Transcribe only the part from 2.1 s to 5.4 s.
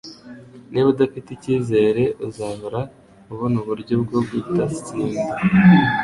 uzahora ubona uburyo bwo kudatsinda.”